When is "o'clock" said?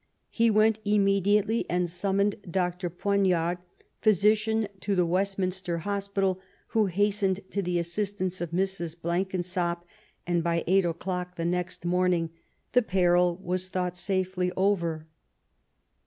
10.85-11.35